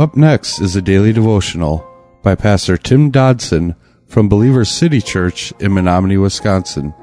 [0.00, 1.86] Up next is a daily devotional
[2.22, 3.76] by Pastor Tim Dodson
[4.06, 6.94] from Believers City Church in Menomonie, Wisconsin.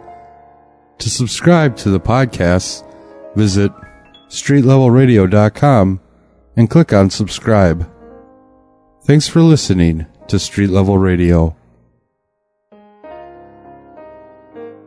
[0.97, 2.83] To subscribe to the podcast,
[3.35, 3.71] visit
[4.29, 5.99] streetlevelradio.com
[6.55, 7.87] and click on subscribe.
[9.03, 11.55] Thanks for listening to Street Level Radio.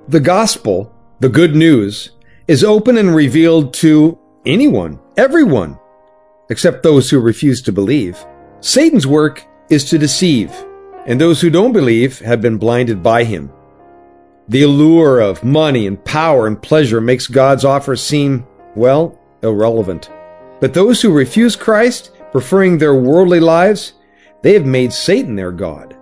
[0.09, 2.11] The gospel, the good news,
[2.49, 5.79] is open and revealed to anyone, everyone,
[6.51, 8.25] except those who refuse to believe.
[8.61, 10.53] Satan's work is to deceive,
[11.07, 13.51] and those who don't believe have been blinded by him.
[14.49, 20.11] The allure of money and power and pleasure makes God's offer seem, well, irrelevant.
[20.61, 23.95] But those who refuse Christ, preferring their worldly lives,
[24.43, 25.97] they have made Satan their God.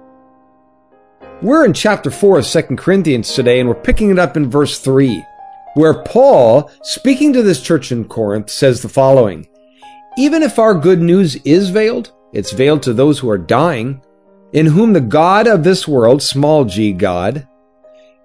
[1.42, 4.80] We're in chapter 4 of 2 Corinthians today, and we're picking it up in verse
[4.80, 5.24] 3,
[5.74, 9.46] where Paul, speaking to this church in Corinth, says the following
[10.18, 14.02] Even if our good news is veiled, it's veiled to those who are dying,
[14.52, 17.46] in whom the God of this world, small g God,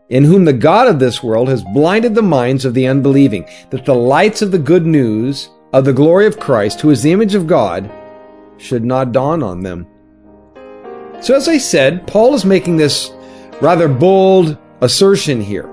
[0.09, 3.85] in whom the God of this world has blinded the minds of the unbelieving, that
[3.85, 7.35] the lights of the good news of the glory of Christ, who is the image
[7.35, 7.91] of God,
[8.57, 9.85] should not dawn on them.
[11.21, 13.11] So, as I said, Paul is making this
[13.61, 15.69] rather bold assertion here.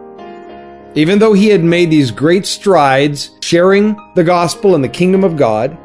[0.95, 5.39] Even though he had made these great strides sharing the gospel and the kingdom of
[5.39, 5.79] God,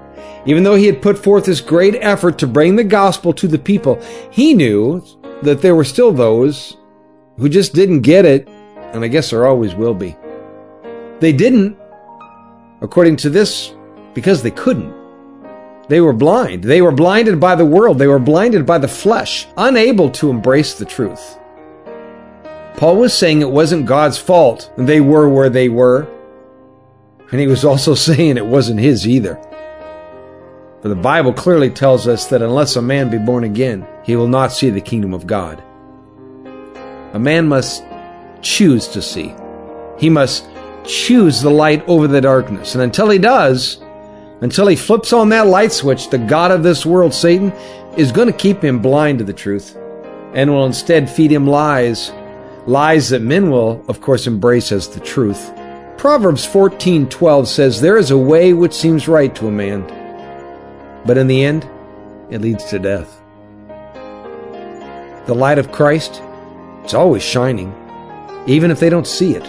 [0.46, 3.58] even though he had put forth this great effort to bring the gospel to the
[3.58, 4.02] people,
[4.32, 5.04] he knew
[5.42, 6.78] that there were still those
[7.38, 8.48] who just didn't get it,
[8.94, 10.16] and I guess there always will be.
[11.20, 11.78] They didn't,
[12.82, 13.74] according to this,
[14.14, 14.94] because they couldn't.
[15.88, 16.64] They were blind.
[16.64, 18.00] They were blinded by the world.
[18.00, 21.38] They were blinded by the flesh, unable to embrace the truth.
[22.78, 26.08] Paul was saying it wasn't God's fault they were where they were,
[27.32, 29.40] and he was also saying it wasn't his either.
[30.86, 34.28] For the Bible clearly tells us that unless a man be born again, he will
[34.28, 35.64] not see the kingdom of God.
[37.14, 37.84] A man must
[38.44, 39.34] choose to see.
[39.98, 40.46] He must
[40.84, 42.76] choose the light over the darkness.
[42.76, 43.82] And until he does,
[44.42, 47.52] until he flips on that light switch, the God of this world, Satan,
[47.98, 49.76] is going to keep him blind to the truth
[50.36, 52.12] and will instead feed him lies,
[52.68, 55.52] lies that men will, of course, embrace as the truth.
[55.98, 60.05] Proverbs 14:12 says there is a way which seems right to a man,
[61.06, 61.70] but in the end
[62.30, 63.22] it leads to death.
[65.28, 66.22] The light of Christ
[66.86, 67.74] it's always shining,
[68.46, 69.44] even if they don't see it.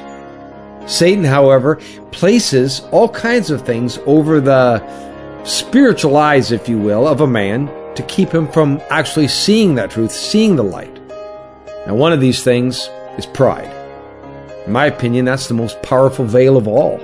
[0.88, 1.76] Satan, however,
[2.12, 4.82] places all kinds of things over the
[5.44, 9.90] spiritual eyes, if you will, of a man to keep him from actually seeing that
[9.90, 10.98] truth, seeing the light.
[11.86, 13.70] Now, one of these things is pride.
[14.64, 16.96] In my opinion, that's the most powerful veil of all.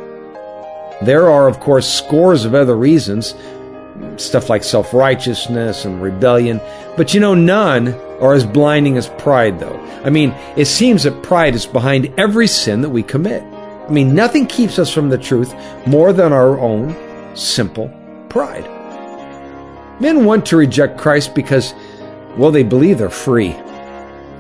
[1.03, 3.35] There are, of course, scores of other reasons,
[4.17, 6.61] stuff like self righteousness and rebellion,
[6.97, 9.79] but you know, none are as blinding as pride, though.
[10.05, 13.43] I mean, it seems that pride is behind every sin that we commit.
[13.43, 15.55] I mean, nothing keeps us from the truth
[15.87, 16.97] more than our own
[17.37, 17.93] simple
[18.29, 18.65] pride.
[20.01, 21.75] Men want to reject Christ because,
[22.37, 23.51] well, they believe they're free.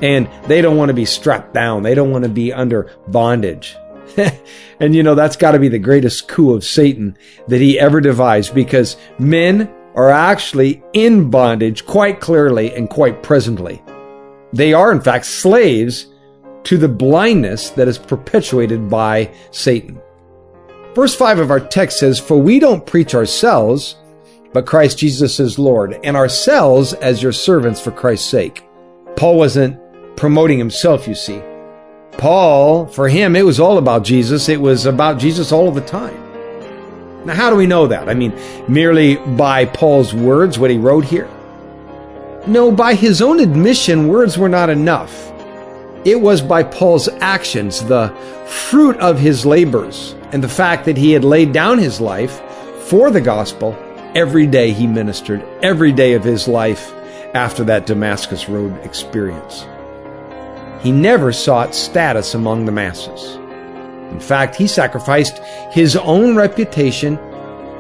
[0.01, 1.83] And they don't want to be strapped down.
[1.83, 3.77] They don't want to be under bondage.
[4.81, 7.17] and you know, that's got to be the greatest coup of Satan
[7.49, 13.83] that he ever devised because men are actually in bondage quite clearly and quite presently.
[14.53, 16.06] They are, in fact, slaves
[16.65, 20.01] to the blindness that is perpetuated by Satan.
[20.95, 23.97] Verse 5 of our text says, For we don't preach ourselves,
[24.53, 28.62] but Christ Jesus is Lord, and ourselves as your servants for Christ's sake.
[29.17, 29.78] Paul wasn't
[30.17, 31.43] promoting himself, you see.
[32.12, 34.49] Paul, for him, it was all about Jesus.
[34.49, 36.19] It was about Jesus all of the time.
[37.25, 38.09] Now, how do we know that?
[38.09, 38.33] I mean,
[38.69, 41.28] merely by Paul's words, what he wrote here?
[42.47, 45.31] No, by his own admission, words were not enough.
[46.05, 48.09] It was by Paul's actions, the
[48.47, 52.41] fruit of his labors, and the fact that he had laid down his life
[52.89, 53.77] for the gospel.
[54.15, 56.92] Every day he ministered, every day of his life
[57.34, 59.65] after that Damascus Road experience.
[60.83, 63.37] He never sought status among the masses.
[64.13, 65.39] In fact, he sacrificed
[65.71, 67.19] his own reputation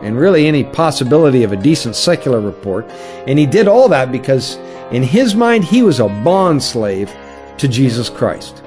[0.02, 2.88] and really any possibility of a decent secular report.
[3.26, 4.56] And he did all that because
[4.90, 7.14] in his mind, he was a bond slave
[7.58, 8.62] to Jesus Christ.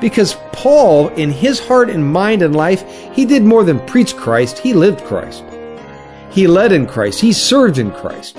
[0.00, 4.58] Because Paul, in his heart and mind and life, he did more than preach Christ,
[4.58, 5.44] he lived Christ.
[6.30, 8.36] He led in Christ, he served in Christ.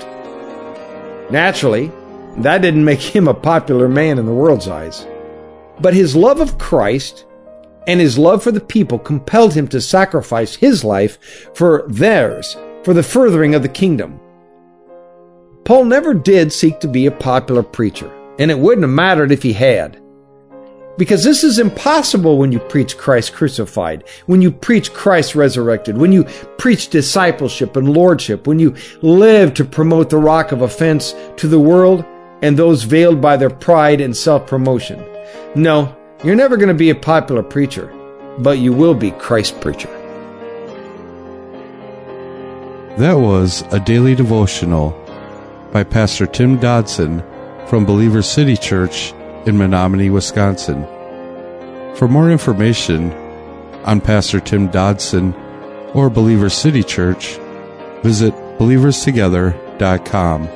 [1.30, 1.90] Naturally,
[2.38, 5.06] that didn't make him a popular man in the world's eyes.
[5.80, 7.24] But his love of Christ
[7.86, 11.18] and his love for the people compelled him to sacrifice his life
[11.54, 14.20] for theirs, for the furthering of the kingdom.
[15.64, 19.42] Paul never did seek to be a popular preacher, and it wouldn't have mattered if
[19.42, 20.00] he had.
[20.98, 26.10] Because this is impossible when you preach Christ crucified, when you preach Christ resurrected, when
[26.10, 26.24] you
[26.56, 31.60] preach discipleship and lordship, when you live to promote the rock of offense to the
[31.60, 32.04] world
[32.46, 35.04] and those veiled by their pride and self promotion.
[35.56, 37.92] No, you're never going to be a popular preacher,
[38.38, 39.90] but you will be Christ preacher.
[42.98, 44.90] That was a daily devotional
[45.72, 47.20] by Pastor Tim Dodson
[47.66, 49.10] from Believers City Church
[49.44, 50.84] in Menomonie, Wisconsin.
[51.96, 53.12] For more information
[53.84, 55.34] on Pastor Tim Dodson
[55.94, 57.38] or Believers City Church,
[58.04, 60.55] visit believerstogether.com.